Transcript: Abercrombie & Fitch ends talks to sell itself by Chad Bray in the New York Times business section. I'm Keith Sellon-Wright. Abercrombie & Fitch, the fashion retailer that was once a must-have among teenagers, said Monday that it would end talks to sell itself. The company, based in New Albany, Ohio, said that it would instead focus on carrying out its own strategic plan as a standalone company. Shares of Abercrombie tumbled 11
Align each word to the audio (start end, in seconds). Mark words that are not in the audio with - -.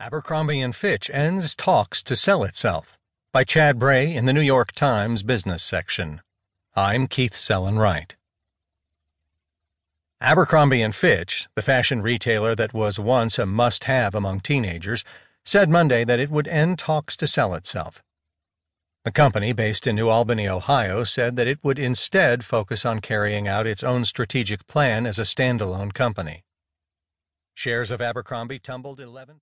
Abercrombie 0.00 0.70
& 0.70 0.72
Fitch 0.72 1.08
ends 1.10 1.54
talks 1.54 2.02
to 2.02 2.16
sell 2.16 2.42
itself 2.42 2.98
by 3.32 3.44
Chad 3.44 3.78
Bray 3.78 4.12
in 4.12 4.26
the 4.26 4.32
New 4.32 4.40
York 4.40 4.72
Times 4.72 5.22
business 5.22 5.62
section. 5.62 6.20
I'm 6.74 7.06
Keith 7.06 7.32
Sellon-Wright. 7.32 8.16
Abercrombie 10.20 10.90
& 10.90 10.92
Fitch, 10.92 11.46
the 11.54 11.62
fashion 11.62 12.02
retailer 12.02 12.56
that 12.56 12.74
was 12.74 12.98
once 12.98 13.38
a 13.38 13.46
must-have 13.46 14.16
among 14.16 14.40
teenagers, 14.40 15.04
said 15.44 15.70
Monday 15.70 16.04
that 16.04 16.18
it 16.18 16.28
would 16.28 16.48
end 16.48 16.76
talks 16.76 17.16
to 17.16 17.28
sell 17.28 17.54
itself. 17.54 18.02
The 19.04 19.12
company, 19.12 19.52
based 19.52 19.86
in 19.86 19.94
New 19.94 20.08
Albany, 20.08 20.48
Ohio, 20.48 21.04
said 21.04 21.36
that 21.36 21.46
it 21.46 21.62
would 21.62 21.78
instead 21.78 22.44
focus 22.44 22.84
on 22.84 22.98
carrying 22.98 23.46
out 23.46 23.66
its 23.66 23.84
own 23.84 24.04
strategic 24.04 24.66
plan 24.66 25.06
as 25.06 25.20
a 25.20 25.22
standalone 25.22 25.94
company. 25.94 26.42
Shares 27.56 27.92
of 27.92 28.02
Abercrombie 28.02 28.58
tumbled 28.58 28.98
11 28.98 29.32